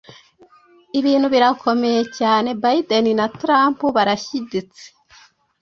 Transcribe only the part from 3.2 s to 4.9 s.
Trump barashyiditse,